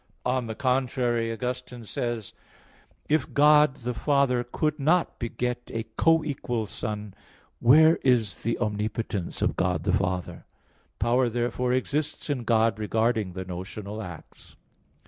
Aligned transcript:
On 0.25 0.47
the 0.47 0.55
contrary, 0.55 1.31
Augustine 1.31 1.85
says 1.85 2.33
(Contra 2.33 2.41
Maxim. 2.41 3.11
iii, 3.11 3.17
1): 3.17 3.17
"If 3.27 3.33
God 3.35 3.75
the 3.75 3.93
Father 3.93 4.43
could 4.43 4.79
not 4.79 5.19
beget 5.19 5.69
a 5.71 5.85
co 5.95 6.23
equal 6.23 6.65
Son, 6.65 7.13
where 7.59 7.97
is 7.97 8.41
the 8.41 8.57
omnipotence 8.57 9.43
of 9.43 9.55
God 9.55 9.83
the 9.83 9.93
Father?" 9.93 10.45
Power 10.97 11.29
therefore 11.29 11.71
exists 11.73 12.31
in 12.31 12.45
God 12.45 12.79
regarding 12.79 13.33
the 13.33 13.45
notional 13.45 14.01
acts. 14.01 14.55